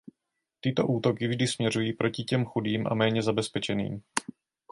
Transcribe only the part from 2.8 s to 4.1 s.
a méně zabezpečeným.